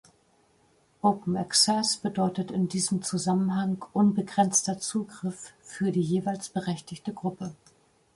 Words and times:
Open 1.03 1.37
Access 1.37 1.95
bedeutet 1.97 2.49
in 2.49 2.67
diesem 2.67 3.03
Zusammenhang 3.03 3.85
"unbegrenzter 3.93 4.79
Zugriff" 4.79 5.53
für 5.61 5.91
die 5.91 6.01
jeweils 6.01 6.49
berechtigte 6.49 7.13
Gruppe. 7.13 7.53